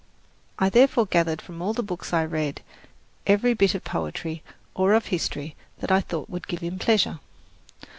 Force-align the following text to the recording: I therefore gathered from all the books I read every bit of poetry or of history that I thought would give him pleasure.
I 0.57 0.69
therefore 0.69 1.05
gathered 1.05 1.43
from 1.43 1.61
all 1.61 1.73
the 1.73 1.83
books 1.83 2.11
I 2.11 2.25
read 2.25 2.63
every 3.27 3.53
bit 3.53 3.75
of 3.75 3.83
poetry 3.83 4.41
or 4.73 4.93
of 4.95 5.05
history 5.13 5.55
that 5.77 5.91
I 5.91 6.01
thought 6.01 6.27
would 6.27 6.47
give 6.47 6.61
him 6.61 6.79
pleasure. 6.79 7.19